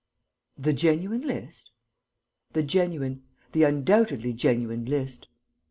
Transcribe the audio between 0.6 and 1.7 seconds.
genuine list?"